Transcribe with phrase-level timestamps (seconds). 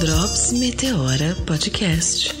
[0.00, 2.34] Drops Meteora Podcast.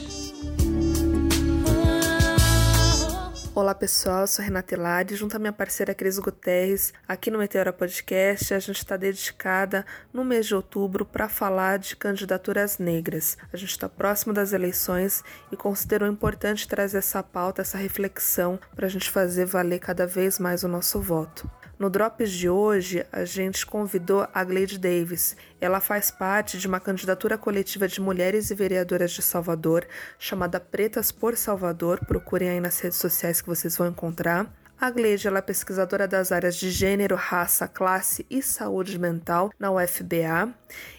[3.54, 8.52] Olá pessoal, sou Renata Hilari, junto à minha parceira Cris Guterres, aqui no Meteora Podcast,
[8.52, 13.38] a gente está dedicada no mês de outubro para falar de candidaturas negras.
[13.52, 18.86] A gente está próximo das eleições e considerou importante trazer essa pauta, essa reflexão, para
[18.86, 21.48] a gente fazer valer cada vez mais o nosso voto.
[21.76, 25.36] No Drops de hoje, a gente convidou a Gleide Davis.
[25.60, 29.84] Ela faz parte de uma candidatura coletiva de mulheres e vereadoras de Salvador,
[30.16, 31.98] chamada Pretas por Salvador.
[32.06, 34.52] Procurem aí nas redes sociais que vocês vão encontrar.
[34.80, 40.52] A Gleide é pesquisadora das áreas de gênero, raça, classe e saúde mental na UFBA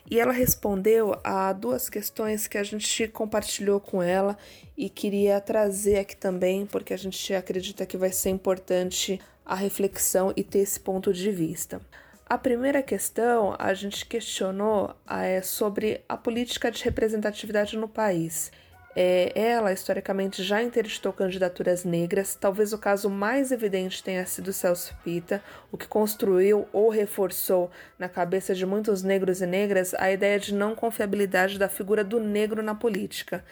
[0.10, 4.38] e ela respondeu a duas questões que a gente compartilhou com ela
[4.78, 10.34] e queria trazer aqui também, porque a gente acredita que vai ser importante a reflexão
[10.36, 11.80] e ter esse ponto de vista.
[12.28, 18.52] A primeira questão a gente questionou é, sobre a política de representatividade no país.
[18.96, 22.34] É, ela, historicamente, já interditou candidaturas negras.
[22.34, 27.70] Talvez o caso mais evidente tenha sido Celso Pita, o que construiu ou reforçou
[28.00, 32.20] na cabeça de muitos negros e negras a ideia de não confiabilidade da figura do
[32.20, 33.44] negro na política.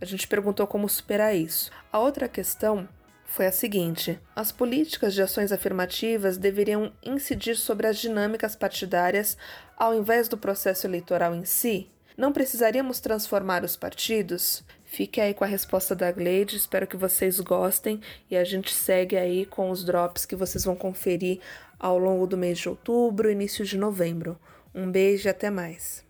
[0.00, 1.70] A gente perguntou como superar isso.
[1.92, 2.88] A outra questão
[3.32, 9.36] foi a seguinte: as políticas de ações afirmativas deveriam incidir sobre as dinâmicas partidárias
[9.76, 11.88] ao invés do processo eleitoral em si?
[12.16, 14.62] Não precisaríamos transformar os partidos?
[14.84, 19.16] Fique aí com a resposta da Gleide, espero que vocês gostem e a gente segue
[19.16, 21.40] aí com os drops que vocês vão conferir
[21.78, 24.38] ao longo do mês de outubro, início de novembro.
[24.74, 26.04] Um beijo e até mais.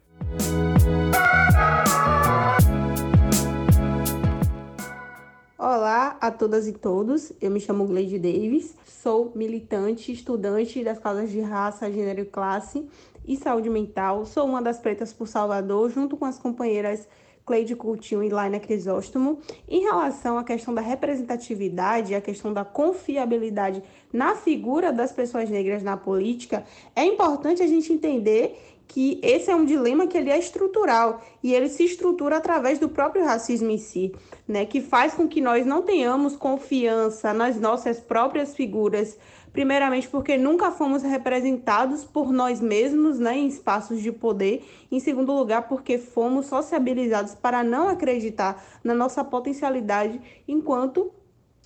[5.65, 11.31] Olá a todas e todos, eu me chamo Gleide Davis, sou militante, estudante das causas
[11.31, 12.85] de raça, gênero e classe
[13.25, 17.07] e saúde mental, sou uma das pretas por Salvador, junto com as companheiras
[17.47, 19.39] Cleide Coutinho e Laina Crisóstomo.
[19.69, 25.83] Em relação à questão da representatividade, a questão da confiabilidade na figura das pessoas negras
[25.83, 26.65] na política,
[26.95, 31.55] é importante a gente entender que esse é um dilema que ele é estrutural e
[31.55, 34.15] ele se estrutura através do próprio racismo em si,
[34.47, 39.19] né, que faz com que nós não tenhamos confiança nas nossas próprias figuras,
[39.51, 45.33] primeiramente porque nunca fomos representados por nós mesmos, né, em espaços de poder, em segundo
[45.33, 51.11] lugar porque fomos sociabilizados para não acreditar na nossa potencialidade enquanto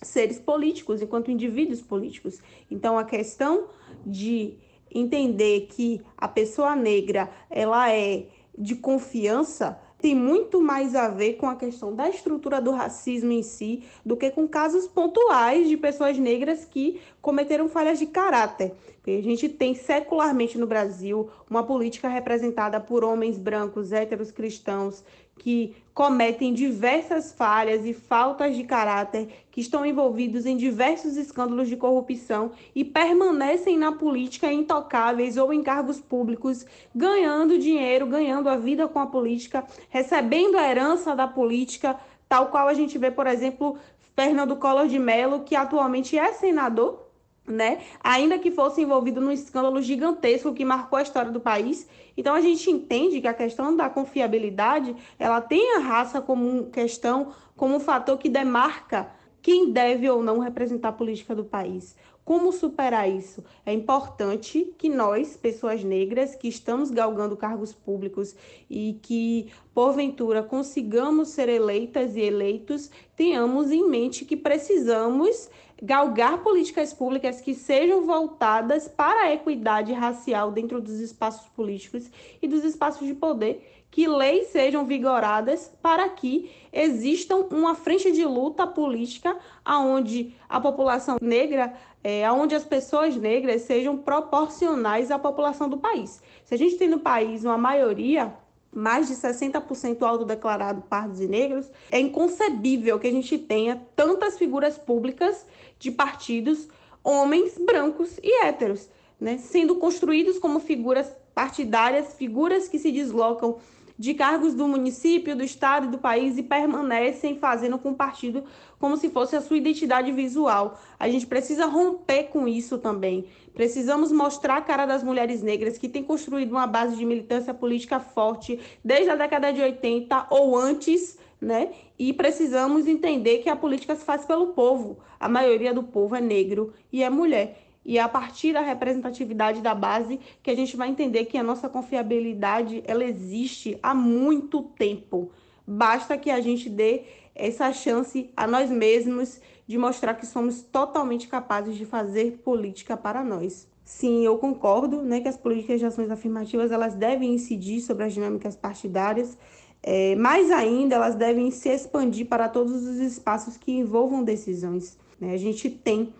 [0.01, 2.41] seres políticos, enquanto indivíduos políticos.
[2.71, 3.65] Então a questão
[4.07, 4.59] de
[4.95, 8.27] entender que a pessoa negra ela é
[8.59, 13.43] de confiança tem muito mais a ver com a questão da estrutura do racismo em
[13.43, 18.73] si do que com casos pontuais de pessoas negras que cometeram falhas de caráter.
[19.07, 25.05] A gente tem secularmente no Brasil uma política representada por homens brancos, héteros cristãos,
[25.39, 31.77] que cometem diversas falhas e faltas de caráter, que estão envolvidos em diversos escândalos de
[31.77, 38.89] corrupção e permanecem na política intocáveis ou em cargos públicos, ganhando dinheiro, ganhando a vida
[38.89, 41.97] com a política, recebendo a herança da política,
[42.29, 43.79] tal qual a gente vê, por exemplo,
[44.17, 47.06] Fernando Collor de Mello, que atualmente é senador
[47.47, 47.81] né?
[48.03, 51.89] Ainda que fosse envolvido num escândalo gigantesco que marcou a história do país.
[52.17, 57.33] Então a gente entende que a questão da confiabilidade, ela tem a raça como questão,
[57.57, 61.97] como um fator que demarca quem deve ou não representar a política do país.
[62.27, 63.45] Como superar isso?
[63.65, 68.35] É importante que nós, pessoas negras, que estamos galgando cargos públicos
[68.69, 75.49] e que, porventura, consigamos ser eleitas e eleitos, tenhamos em mente que precisamos
[75.81, 82.11] galgar políticas públicas que sejam voltadas para a equidade racial dentro dos espaços políticos
[82.43, 88.27] e dos espaços de poder, que leis sejam vigoradas para que existam uma frente de
[88.27, 89.35] luta política
[89.65, 91.73] aonde a população negra,
[92.05, 96.21] é, aonde as pessoas negras sejam proporcionais à população do país.
[96.45, 98.35] Se a gente tem no país uma maioria
[98.71, 104.77] mais de 60% autodeclarado pardos e negros, é inconcebível que a gente tenha tantas figuras
[104.77, 105.47] públicas
[105.79, 106.69] de partidos,
[107.03, 113.59] homens brancos e héteros, né, sendo construídos como figuras partidárias, figuras que se deslocam
[113.99, 118.45] de cargos do município, do estado e do país e permanecem fazendo com o partido
[118.79, 120.79] como se fosse a sua identidade visual.
[120.99, 123.27] A gente precisa romper com isso também.
[123.55, 127.99] Precisamos mostrar a cara das mulheres negras que têm construído uma base de militância política
[127.99, 131.71] forte desde a década de 80 ou antes, né?
[131.99, 134.99] E precisamos entender que a política se faz pelo povo.
[135.19, 137.66] A maioria do povo é negro e é mulher.
[137.87, 141.43] E é a partir da representatividade da base que a gente vai entender que a
[141.43, 145.31] nossa confiabilidade ela existe há muito tempo.
[145.65, 151.29] Basta que a gente dê essa chance a nós mesmos de mostrar que somos totalmente
[151.29, 153.69] capazes de fazer política para nós.
[153.85, 158.13] Sim, eu concordo né, que as políticas de ações afirmativas elas devem incidir sobre as
[158.13, 159.39] dinâmicas partidárias,
[159.81, 164.99] é, mais ainda elas devem se expandir para todos os espaços que envolvam decisões.
[165.21, 165.33] Né?
[165.33, 166.13] A gente tem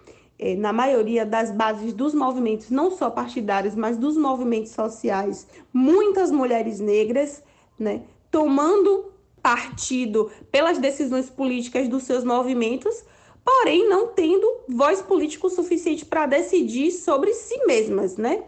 [0.59, 6.79] na maioria das bases dos movimentos, não só partidários, mas dos movimentos sociais, muitas mulheres
[6.79, 7.43] negras,
[7.79, 9.13] né, tomando
[9.43, 13.05] partido pelas decisões políticas dos seus movimentos,
[13.45, 18.43] porém não tendo voz política suficiente para decidir sobre si mesmas, né?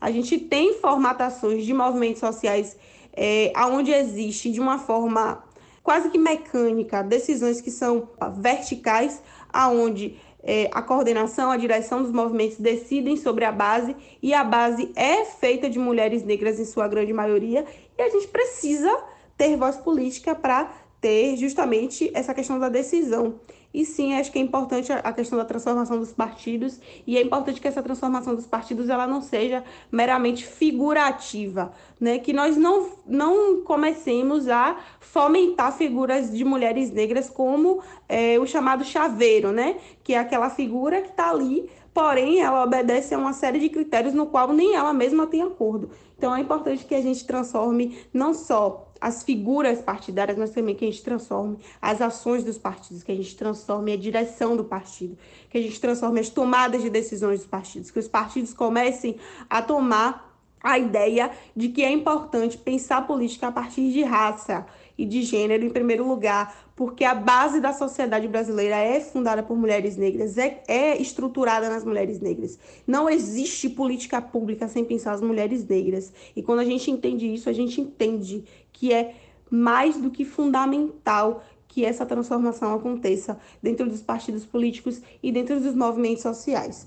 [0.00, 2.76] A gente tem formatações de movimentos sociais
[3.12, 5.42] é, onde existe de uma forma
[5.82, 8.08] quase que mecânica decisões que são
[8.38, 14.44] verticais, aonde é, a coordenação, a direção dos movimentos decidem sobre a base e a
[14.44, 17.64] base é feita de mulheres negras em sua grande maioria
[17.98, 18.94] e a gente precisa
[19.36, 20.70] ter voz política para
[21.00, 23.40] ter justamente essa questão da decisão.
[23.74, 27.60] E sim, acho que é importante a questão da transformação dos partidos e é importante
[27.60, 32.20] que essa transformação dos partidos ela não seja meramente figurativa, né?
[32.20, 38.84] Que nós não, não comecemos a fomentar figuras de mulheres negras como é, o chamado
[38.84, 39.76] chaveiro, né?
[40.04, 44.12] Que é aquela figura que está ali porém ela obedece a uma série de critérios
[44.12, 45.90] no qual nem ela mesma tem acordo.
[46.18, 50.82] Então é importante que a gente transforme não só as figuras partidárias, mas também que
[50.82, 55.18] a gente transforme as ações dos partidos, que a gente transforme a direção do partido,
[55.50, 59.16] que a gente transforme as tomadas de decisões dos partidos, que os partidos comecem
[59.50, 64.64] a tomar a ideia de que é importante pensar política a partir de raça
[64.96, 69.56] e de gênero em primeiro lugar, porque a base da sociedade brasileira é fundada por
[69.56, 72.58] mulheres negras, é, é estruturada nas mulheres negras.
[72.86, 76.12] Não existe política pública sem pensar as mulheres negras.
[76.34, 79.14] E quando a gente entende isso, a gente entende que é
[79.50, 85.74] mais do que fundamental que essa transformação aconteça dentro dos partidos políticos e dentro dos
[85.74, 86.86] movimentos sociais.